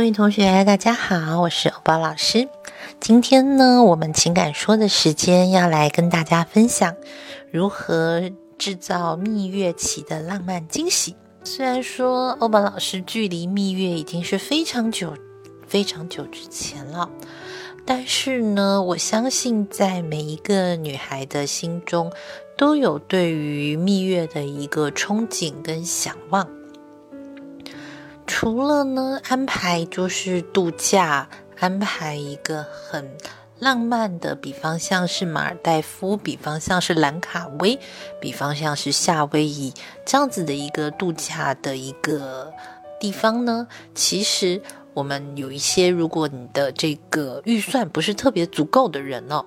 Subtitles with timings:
[0.00, 2.48] 各位同学，大家好，我是欧宝老师。
[3.00, 6.96] 今天呢，我们情感说的时间要来跟大家分享
[7.50, 11.14] 如何制造蜜月期的浪漫惊喜。
[11.44, 15.12] 虽然说欧宝老师距离蜜月已经是非常久、
[15.66, 17.10] 非常久之前了，
[17.84, 22.10] 但是呢，我相信在每一个女孩的心中
[22.56, 26.48] 都有对于蜜月的一个憧憬跟想望。
[28.32, 31.28] 除了呢，安排就是度假，
[31.58, 33.10] 安排一个很
[33.58, 37.76] 浪漫的，比方像是马尔代夫，比方像是兰卡威，
[38.20, 39.74] 比方像是夏威夷
[40.06, 42.54] 这样子的一个度假的一个
[43.00, 43.66] 地方呢。
[43.96, 44.62] 其实
[44.94, 49.44] 我们有一些，如果你的这个预算不是特别足够的人哦，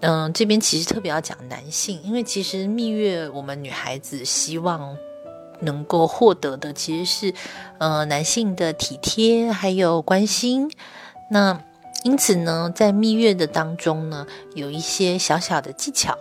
[0.00, 4.96] 嗯，这边其实特别要讲男性，因为其实蜜月我们女孩子希望。
[5.60, 7.34] 能够获得的其实是，
[7.78, 10.70] 呃，男性的体贴还有关心。
[11.30, 11.60] 那
[12.04, 16.16] 因此呢，在蜜月的当中呢，有一些小小的技巧，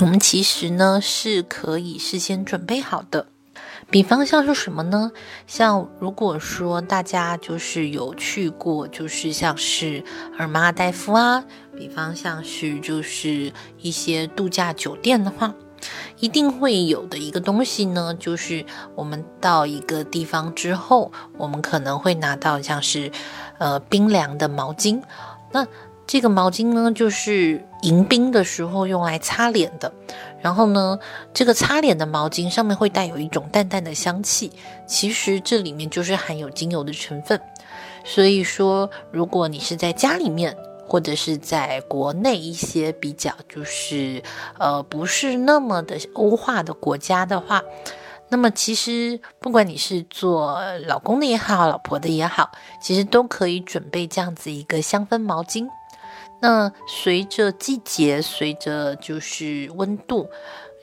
[0.00, 3.26] 我们其实呢是可以事先准备好的。
[3.90, 5.10] 比方像是什么呢？
[5.46, 10.04] 像如果说大家就是有去过，就是像是
[10.38, 11.44] 尔马尔代夫啊，
[11.76, 15.54] 比方像是就是一些度假酒店的话。
[16.20, 23.10] 一定会有的一个东西呢，就是我们到一个地方之后，我们可能会拿到像是，
[23.58, 25.02] 呃，冰凉的毛巾。
[25.50, 25.66] 那
[26.06, 29.92] 这个毛巾呢，就是迎宾的时候用来擦脸的。
[30.40, 30.98] 然后呢，
[31.32, 34.52] 这个擦脸的毛巾上面会带有一种淡淡的香气，
[34.86, 37.40] 其实这里面就是含有精油的成分。
[38.04, 40.56] 所以说，如果你是在家里面。
[40.90, 44.20] 或者是在国内一些比较就是
[44.58, 47.62] 呃不是那么的欧化的国家的话，
[48.28, 52.50] 那么其实不管你是做老公的也好，老婆的也好，
[52.82, 55.68] 其实都可以准备这样子一个香氛毛巾。
[56.40, 60.28] 那随着季节，随着就是温度，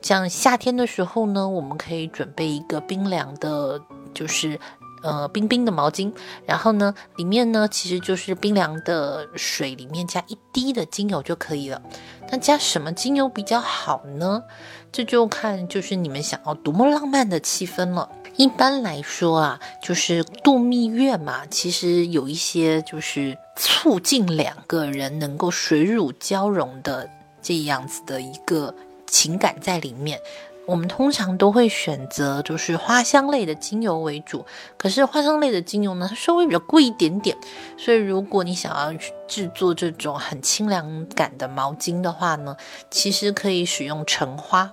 [0.01, 3.81] 像夏天的时候呢，我们可以准备一个冰凉的，
[4.13, 4.57] 就是。
[5.03, 6.11] 呃，冰冰的毛巾，
[6.45, 11.81] 然后呢，里面呢其实就是冰凉的水，里面加一滴的精油就可以了。
[12.29, 14.43] 那加什么精油比较好呢？
[14.91, 18.09] 这就看就是你们想要多么浪漫的气氛了。
[18.35, 27.09] 一般来说啊，就是度蜜月嘛，其实有一些就是促进两个人能够水乳交融的
[27.41, 28.73] 这样子的一个
[29.07, 30.19] 情感在里面。
[30.67, 34.45] 我们通常都会选择就是花香类的精油为主，
[34.77, 37.35] 可是花香类的精油呢，它稍微比较贵一点点，
[37.77, 42.55] 所以如果你想要去制作这种很清凉感的毛巾的话呢，
[42.91, 44.71] 其实可以使用橙花。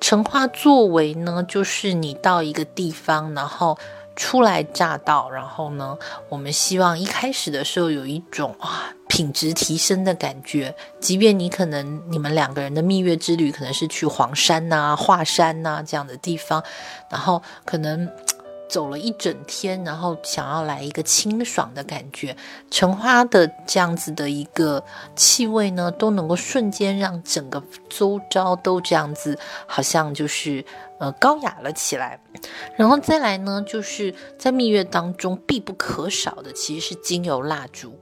[0.00, 3.78] 橙花作为呢，就是你到一个地方，然后。
[4.14, 5.96] 初来乍到，然后呢，
[6.28, 10.74] 我们希望一开始的时候有一种啊品质提升的感觉。
[10.98, 16.64] 即便你可能你们两个人的蜜月之旅可能是去黄山呐、华山呐这样的地方，
[17.10, 18.08] 然后可能。
[18.68, 22.34] 走了一整天，然后想要来一个清爽的感觉，
[22.70, 24.82] 橙花的这样子的一个
[25.14, 30.64] 气味呢，都能够瞬间让整个周遭都这样子，好像就是
[30.98, 32.18] 呃高雅了起来。
[32.74, 37.94] 然后再来呢，就是在蜜月当中必不可少的，其实是精油蜡烛。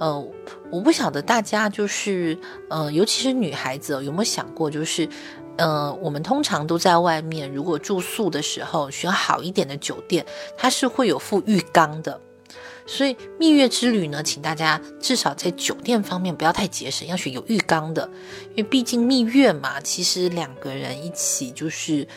[0.00, 0.28] 呃，
[0.72, 2.36] 我不晓得大家就是
[2.68, 5.08] 呃，尤其是女孩子有没有想过，就是。
[5.56, 10.24] 呃，我们通常都在外面，如果住宿的时候选好一点的酒店，
[10.56, 12.18] 它是会有附浴缸的。
[12.86, 18.08] 所以蜜月之旅呢，请大家至少在酒店方面不要太节省，要选有浴缸的，
[18.50, 22.08] 因为毕竟蜜月嘛，其实两个人一起就是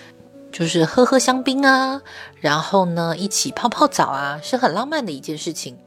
[0.49, 2.01] 就是喝喝香槟啊，
[2.39, 5.77] 然后呢一起泡泡澡啊，是很浪漫的一件事情。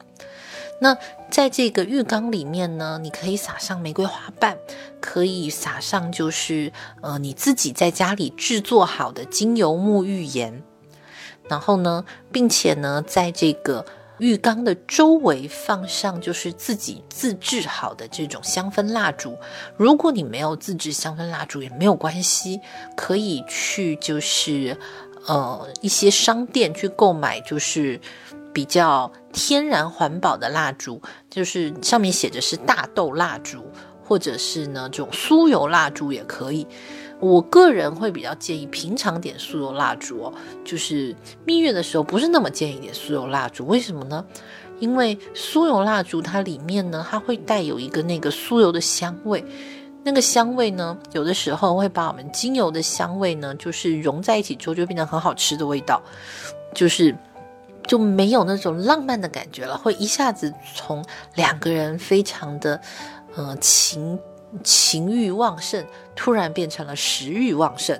[0.78, 0.96] 那
[1.30, 4.58] 在这个浴缸里面呢，你可以撒上玫瑰花瓣，
[5.00, 6.70] 可以撒上就是
[7.00, 10.62] 呃你自己在家里制作好的精油沐浴盐，
[11.48, 13.86] 然后呢，并且呢，在这个
[14.18, 19.38] 浴缸的周围放上就是自己自制好的这种香氛蜡烛。
[19.78, 22.60] 如果你没有自制香氛蜡烛也没有关系，
[22.94, 24.76] 可以去就是
[25.26, 27.98] 呃一些商店去购买，就是。
[28.56, 30.98] 比较天然环保的蜡烛，
[31.28, 33.62] 就是上面写着是大豆蜡烛，
[34.02, 36.66] 或者是呢这种酥油蜡烛也可以。
[37.20, 40.32] 我个人会比较建议平常点酥油蜡烛哦，
[40.64, 41.14] 就是
[41.44, 43.66] 蜜月的时候不是那么建议点酥油蜡烛。
[43.66, 44.24] 为什么呢？
[44.80, 49.44] 因为酥油蜡烛它里面呢，它会带有一个那个酥油的香味，
[50.02, 56.00] 那个香味呢，有的时候会把我们精油的香味呢，就是融在一起之后就变成很好吃的味道，
[56.74, 57.14] 就是。
[57.86, 61.04] 就没有那种浪漫的感觉了，会一下子从
[61.34, 62.80] 两个人非常的，
[63.34, 64.18] 呃情
[64.64, 65.84] 情欲旺盛，
[66.14, 67.98] 突然变成了食欲旺盛。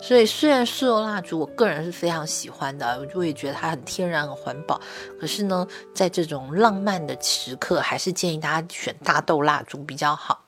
[0.00, 4.80] 所以虽然酥油蜡烛我个人是非常喜欢的，我也觉得它很天然、很环保。
[5.20, 10.45] 可是呢，在这种浪漫的时刻，还是建议大家选大豆蜡烛比较好。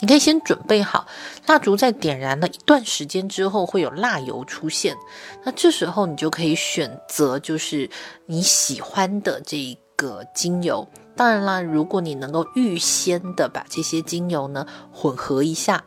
[0.00, 1.06] 你可以先准备好
[1.46, 4.96] 蜡烛，在点燃了一段时间之后，会有蜡油出现。
[5.44, 7.88] 那这时候你就可以选择就是
[8.26, 10.88] 你喜欢的这个精油。
[11.16, 15.84] 当然啦，如果你能够预先的把这些精油呢混合一下，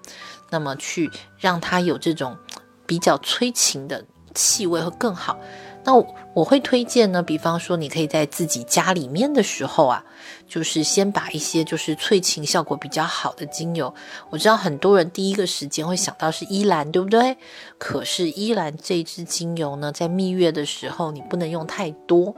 [0.49, 2.37] 那么去让它有这种
[2.85, 5.37] 比较催情的气味会更好。
[5.85, 5.93] 那
[6.33, 10.03] 我会推荐呢，比方说你可以在自己家里面的时候啊，
[10.47, 13.93] 就是先把一些就是催情效果比较好的精油。
[14.29, 17.37] 我知道很多人第一个时间会想到是依兰，对不对？
[17.77, 22.33] 可是依兰这支精油呢，在蜜月的时候你不能用太多，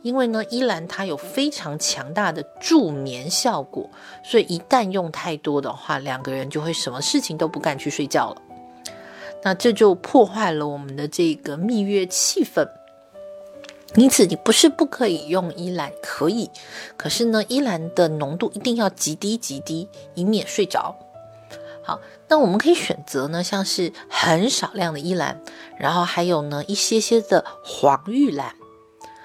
[0.00, 3.90] 因为呢依兰它有非常强大的助眠效果，
[4.24, 8.42] 所以一旦用太多的话，两个人就会什么事情都不敢去睡觉了。
[9.44, 12.66] 那这就破坏了我们的这个蜜月气氛。
[13.96, 16.50] 因此，你不是不可以用依兰，可以，
[16.98, 20.94] 可是呢，依兰的浓度一定要极低极低，以免睡着。
[21.82, 25.40] 好，那我们可以选择呢，像是很少量的依兰，
[25.78, 28.54] 然后还有呢一些些的黄玉兰，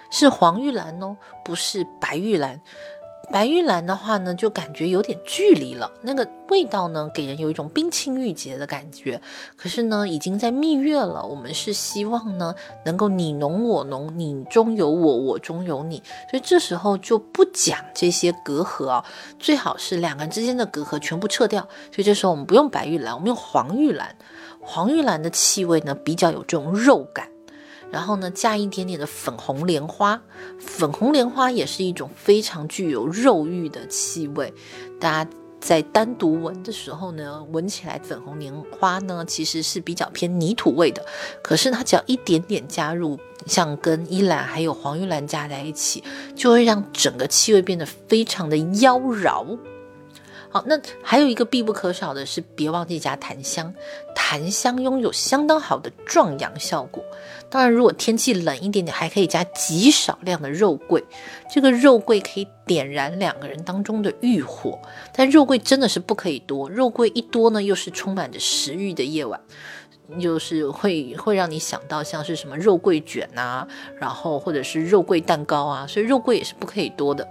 [0.10, 2.62] 是黄玉兰哦，不是白玉兰。
[3.32, 9.22] 白玉兰的话呢，就感觉有点距离了，那个味道呢，给人有一种冰清玉洁的感觉。
[9.56, 19.06] 可是呢，已经在蜜月了，我们是希望呢，能够你浓我浓，你中有我，我中有你，所以这时候就不讲这些隔阂啊，
[19.40, 21.62] 最好是两个人之间的隔阂全部撤掉。
[21.92, 24.16] 所以这时候我们不用白玉兰，我们用黄玉兰。
[24.60, 27.28] 黄玉兰的气味呢，比较有这种肉感。
[27.92, 30.22] 然后呢，加一点点的粉红莲花，
[30.60, 34.54] 粉红莲花也是一种非常具有肉欲的气味。
[35.00, 35.30] 大家
[35.60, 41.06] 在单独闻的时候呢，闻起来粉红莲花呢其实是比较偏泥土味的。
[41.44, 46.04] 可是它只要一点点加入，像跟依兰还有黄玉兰加在一起，
[46.36, 49.60] 就会让整个气味变得非常的妖娆。
[50.50, 53.74] 好，那还有一个必不可少的是，别忘记加檀香。
[54.14, 57.02] 檀香拥有相当好的壮阳效果。
[57.52, 61.04] 当然，如果天气冷一点点，还可以加极少量的肉桂。
[61.54, 64.80] 这个肉桂可以点燃两个人当中的欲火，
[65.14, 66.70] 但肉桂真的是不可以多。
[66.70, 69.38] 肉桂一多呢，又是充满着食欲的夜晚，
[70.18, 73.68] 又是会会让你想到像是什么肉桂卷啊，
[74.00, 77.28] 然后或者是肉桂蛋糕啊，所以肉桂也是不可以多的。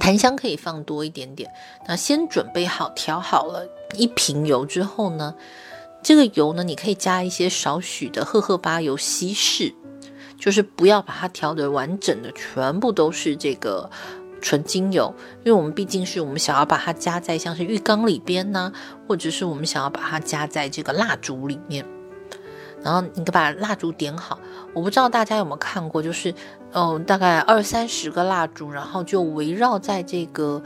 [0.00, 1.48] 檀香可以放多一点点。
[1.86, 5.34] 那先准备好调好了一瓶油之后呢，
[6.08, 9.74] 这个油呢，你可以加一些少许的荷荷巴油稀释，
[10.38, 13.90] 就是不要把它调的完整的全部都是这个
[14.40, 15.14] 纯精油，
[15.44, 18.72] 因为我们毕竟是我们想要把它加在像是浴缸里边呢，
[19.06, 21.84] 或者是我们想要把它加在这个蜡烛里面。
[22.82, 24.38] 然后你把蜡烛点好，
[24.72, 26.34] 我不知道大家有没有看过，就是，
[26.72, 30.62] 嗯，大概二三十个蜡烛，然后就围绕在这个，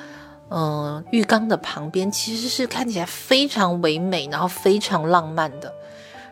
[0.55, 5.73] 嗯，浴缸的旁边，其实是看起来非常唯美，然后非常浪漫的。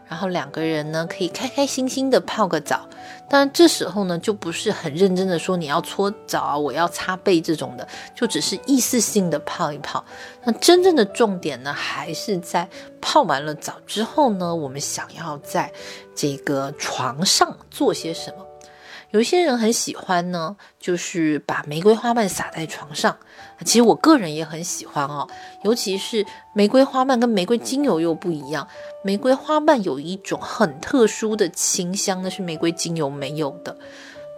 [0.08, 2.80] 然后两个人呢，可以开开心心的泡个澡。
[3.28, 10.04] 当然这时候呢，就不是很认真的说你要搓澡啊，我要擦背这种的，就只是意思性的泡一泡。
[10.42, 12.68] 那真正的重点呢，还是在
[13.00, 15.72] 泡完了澡之后呢，我们想要在
[16.12, 18.49] 这个床上做些什么。
[19.12, 23.16] 有些人很喜欢呢，就是把玫瑰花瓣撒在床上。
[23.64, 25.28] 其实我个人也很喜欢哦，
[25.64, 26.24] 尤其是
[26.54, 28.68] 玫瑰花瓣跟玫瑰精油又不一样。
[29.02, 33.76] 玫瑰花瓣有一种很特殊的清香，那是玫瑰精油没有的。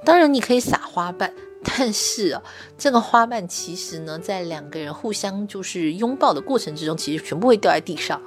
[0.05, 2.43] 当然你可以撒花瓣，但是啊，
[2.79, 8.21] 这个花瓣其实呢，在两个人互相就是拥抱的过程之中，其实全部会掉在地上。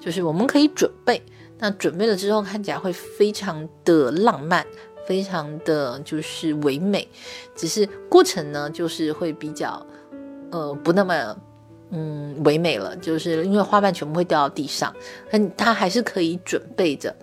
[0.00, 1.20] 就是我们可以准备，
[1.58, 4.64] 那准备了之后看起来会非常的浪漫。
[5.06, 7.06] 非常的就是唯美，
[7.54, 9.84] 只是过程呢，就是会比较，
[10.50, 11.36] 呃，不那么，
[11.90, 14.92] 嗯，唯美了，就是因为花瓣全部会掉到地上，
[15.30, 17.14] 但它还是可以准备着。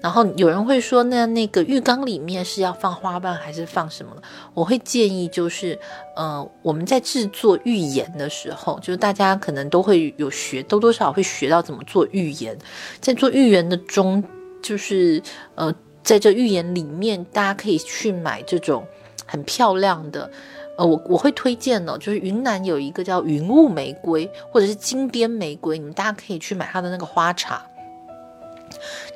[0.00, 4.10] 然后有人会说，那那个浴缸里面是要放花瓣还是放什么？
[4.54, 5.78] 我会建议就是，
[6.16, 12.56] 呃，我们在制作浴盐的时候，就是大家可能都会有学，多多少少会学到怎么做浴盐，
[13.00, 14.24] 在做浴盐的中，
[14.62, 15.22] 就是
[15.54, 15.74] 呃。
[16.06, 18.86] 在这浴盐里面，大家可以去买这种
[19.26, 20.30] 很漂亮的，
[20.78, 27.66] 呃，我我会推荐呢，就是云南有一个叫云雾玫瑰或者是金边玫瑰，你们大家可以去买它的那个花茶。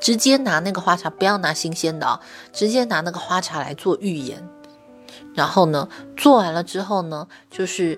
[0.01, 2.21] 直接拿那个花茶，不要拿新鲜的啊，
[2.53, 4.43] 直接拿那个花茶来做浴盐。
[5.33, 7.97] 然后呢，做完了之后呢，就是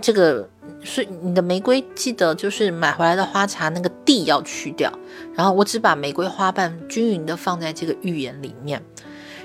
[0.00, 0.48] 这个，
[0.82, 4.92] 是你的玫瑰，记得就是买回来的花茶那个蒂要去掉。
[5.34, 8.82] 然后我只把玫瑰花瓣均匀的放在这个浴盐里面。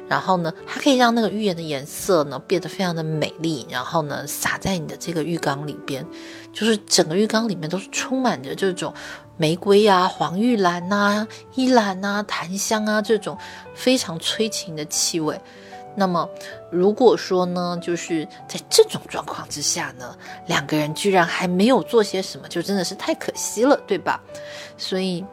[0.07, 3.65] 然后呢，它可以让那个浴盐的颜色呢变得非常的美丽。
[3.69, 6.03] 然后呢，洒在你的这个浴缸里边，
[6.51, 8.91] 就是整个浴缸里面都是充满着这种
[9.37, 13.37] 玫瑰啊、黄玉兰呐、依兰呐、檀香啊这种
[13.75, 15.39] 非常催情的气味。
[15.99, 16.27] 那么，
[16.71, 24.23] 如果说呢，就是在这种状况之下呢，两个人居然还没有做些什么，就真的是太可惜了，对吧？
[24.77, 25.25] 所以，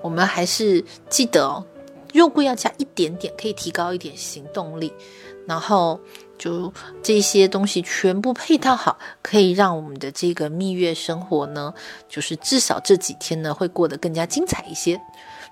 [0.00, 1.64] 我们还是记得哦。
[2.14, 4.92] 肉桂要加一点点，可以提高一点行动力。
[5.46, 5.98] 然后
[6.38, 11.74] 就这些东西全部配套好，可以让我们的这个蜜月生活呢，
[12.08, 15.00] 就是至少这几天呢会过得更加精彩一些。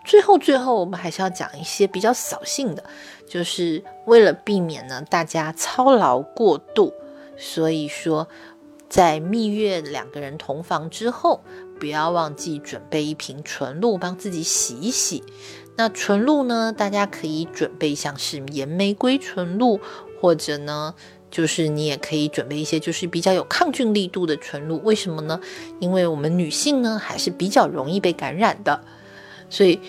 [0.05, 2.83] 最后，最后我们还是要讲一些比较扫兴的，
[3.28, 6.93] 就是为了避免呢大家操劳过度，
[7.37, 8.26] 所以说
[8.88, 11.43] 在蜜月两个人同房之后，
[11.78, 15.23] 不要忘记准备一瓶纯露，帮自己洗一洗。
[15.76, 16.73] 那纯露呢？
[16.73, 19.78] 大家可以准备像是盐玫瑰纯露，
[20.21, 20.95] 或者呢，
[21.31, 24.83] 就是你也可以准备一些就是比较有抗菌力度的纯露。
[24.83, 25.40] 为什么呢？
[25.78, 28.83] 因为我们女性呢还是比较容易被感染的，
[29.50, 29.81] 所以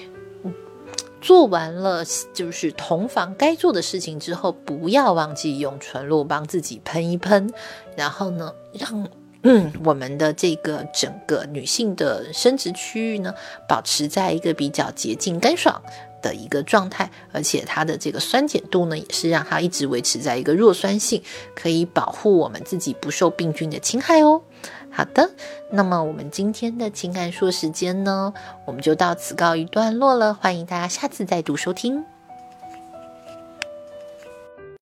[1.22, 7.52] 做完了就是同房该做的事情之后，不要忘记用纯露帮自己喷一喷，
[7.96, 9.08] 然后呢，让。
[9.44, 13.34] 嗯，我们的这个整个女性的生殖区域呢，
[13.70, 15.82] 保持在一个比较洁净干爽
[16.22, 21.24] 的一个状态，而且它的这个酸碱度呢，也是让它一直维持在一个弱酸性，
[21.56, 24.42] 可以保护我们自己不受病菌的侵害哦。
[24.92, 25.30] 好的，
[25.72, 28.34] 那么我们今天的情感说时间呢，
[28.66, 32.04] 我们就到此告一段落了，欢迎大家下次再度收听。